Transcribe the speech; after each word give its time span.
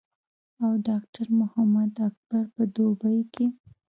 او 0.63 0.71
ډاکټر 0.87 1.27
محمد 1.39 1.91
اکبر 2.07 2.43
پۀ 2.53 2.63
دوبۍ 2.75 3.19
کښې 3.33 3.45